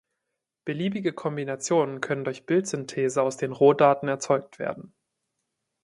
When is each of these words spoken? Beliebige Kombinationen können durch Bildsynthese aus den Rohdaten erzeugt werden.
Beliebige 0.65 1.13
Kombinationen 1.13 2.01
können 2.01 2.23
durch 2.23 2.47
Bildsynthese 2.47 3.21
aus 3.21 3.37
den 3.37 3.51
Rohdaten 3.51 4.07
erzeugt 4.09 4.57
werden. 4.57 4.95